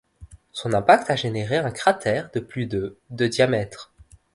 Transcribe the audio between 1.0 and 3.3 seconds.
a généré un cratère de plus de de